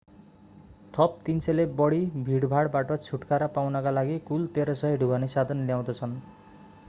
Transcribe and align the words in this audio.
थप 0.93 1.19
300 1.27 1.53
ले 1.57 1.65
बढि 1.81 1.99
भीडभाडबाट 2.29 2.93
छुटकारा 3.03 3.49
पाउनका 3.59 3.93
लागि 3.97 4.17
कुल 4.31 4.47
1300 4.55 4.93
ढुवानी 5.03 5.33
साधन 5.35 5.65
ल्याउँदछ 5.67 6.11